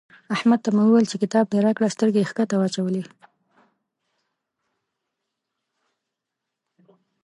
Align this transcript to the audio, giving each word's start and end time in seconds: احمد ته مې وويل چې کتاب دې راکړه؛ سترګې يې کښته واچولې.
احمد 0.35 0.59
ته 0.65 0.69
مې 0.75 0.83
وويل 0.85 1.07
چې 1.11 1.17
کتاب 1.23 1.45
دې 1.47 1.59
راکړه؛ 1.65 1.87
سترګې 1.95 2.19
يې 2.21 2.27
کښته 2.27 2.55
واچولې. 2.57 3.03